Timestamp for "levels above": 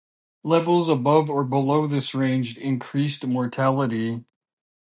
0.43-1.29